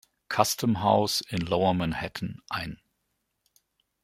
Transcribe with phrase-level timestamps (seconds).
[0.29, 2.81] Custom House in Lower Manhattan ein.